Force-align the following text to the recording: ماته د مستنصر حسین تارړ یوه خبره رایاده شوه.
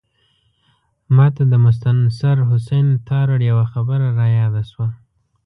ماته 1.15 1.43
د 1.51 1.53
مستنصر 1.65 2.37
حسین 2.49 2.87
تارړ 3.07 3.39
یوه 3.51 3.65
خبره 3.73 4.07
رایاده 4.19 4.63
شوه. 4.71 4.87